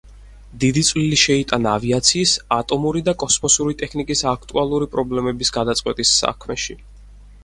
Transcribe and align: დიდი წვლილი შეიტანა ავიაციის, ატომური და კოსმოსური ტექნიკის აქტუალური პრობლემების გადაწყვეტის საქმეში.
დიდი 0.61 0.81
წვლილი 0.85 1.17
შეიტანა 1.23 1.73
ავიაციის, 1.79 2.31
ატომური 2.57 3.03
და 3.09 3.13
კოსმოსური 3.23 3.75
ტექნიკის 3.81 4.23
აქტუალური 4.31 4.87
პრობლემების 4.97 5.53
გადაწყვეტის 5.59 6.15
საქმეში. 6.23 6.77